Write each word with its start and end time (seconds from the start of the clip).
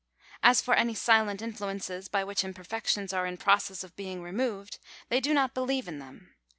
As 0.41 0.63
for 0.63 0.73
any 0.73 0.95
silent 0.95 1.43
influences 1.43 2.07
by 2.07 2.23
which 2.23 2.43
imperfections 2.43 3.13
are 3.13 3.27
in 3.27 3.37
process 3.37 3.83
of 3.83 3.95
being 3.95 4.23
removed, 4.23 4.79
they 5.09 5.19
do 5.19 5.31
not 5.31 5.53
believe 5.53 5.87
in 5.87 5.99
them. 5.99 6.33